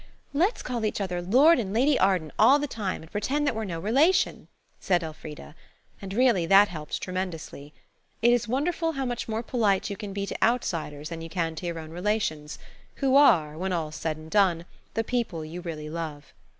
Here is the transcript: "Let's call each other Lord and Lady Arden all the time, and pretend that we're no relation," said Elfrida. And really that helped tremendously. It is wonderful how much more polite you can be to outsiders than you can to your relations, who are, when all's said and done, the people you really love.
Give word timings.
"Let's 0.33 0.63
call 0.63 0.83
each 0.83 0.99
other 0.99 1.21
Lord 1.21 1.59
and 1.59 1.71
Lady 1.71 1.99
Arden 1.99 2.31
all 2.39 2.57
the 2.57 2.65
time, 2.65 3.03
and 3.03 3.11
pretend 3.11 3.45
that 3.45 3.53
we're 3.53 3.65
no 3.65 3.79
relation," 3.79 4.47
said 4.79 5.03
Elfrida. 5.03 5.53
And 6.01 6.11
really 6.15 6.47
that 6.47 6.69
helped 6.69 6.99
tremendously. 6.99 7.71
It 8.23 8.33
is 8.33 8.47
wonderful 8.47 8.93
how 8.93 9.05
much 9.05 9.27
more 9.27 9.43
polite 9.43 9.91
you 9.91 9.95
can 9.95 10.11
be 10.11 10.25
to 10.25 10.41
outsiders 10.41 11.09
than 11.09 11.21
you 11.21 11.29
can 11.29 11.53
to 11.53 11.67
your 11.67 11.75
relations, 11.75 12.57
who 12.95 13.15
are, 13.15 13.55
when 13.55 13.73
all's 13.73 13.95
said 13.95 14.17
and 14.17 14.31
done, 14.31 14.65
the 14.95 15.03
people 15.03 15.45
you 15.45 15.61
really 15.61 15.87
love. 15.87 16.33